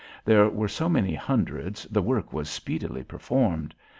There 0.25 0.49
were 0.49 0.67
so 0.67 0.89
many 0.89 1.13
hundreds 1.13 1.83
the 1.83 2.01
work 2.01 2.33
was 2.33 2.49
speedily 2.49 3.03
performed. 3.03 3.75